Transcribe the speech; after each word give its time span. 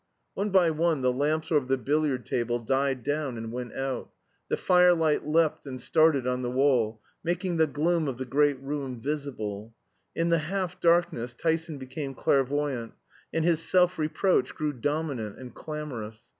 One 0.33 0.49
by 0.49 0.71
one 0.71 1.03
the 1.03 1.13
lamps 1.13 1.51
over 1.51 1.67
the 1.67 1.77
billiard 1.77 2.25
table 2.25 2.57
died 2.57 3.03
down 3.03 3.37
and 3.37 3.51
went 3.51 3.73
out; 3.73 4.09
the 4.49 4.57
firelight 4.57 5.27
leapt 5.27 5.67
and 5.67 5.79
started 5.79 6.25
on 6.25 6.41
the 6.41 6.49
wall, 6.49 6.99
making 7.23 7.57
the 7.57 7.67
gloom 7.67 8.07
of 8.07 8.17
the 8.17 8.25
great 8.25 8.59
room 8.61 8.99
visible; 8.99 9.75
in 10.15 10.29
the 10.29 10.39
half 10.39 10.79
darkness 10.79 11.35
Tyson 11.35 11.77
became 11.77 12.15
clairvoyant, 12.15 12.93
and 13.31 13.45
his 13.45 13.61
self 13.61 13.99
reproach 13.99 14.55
grew 14.55 14.73
dominant 14.73 15.37
and 15.37 15.53
clamorous. 15.53 16.19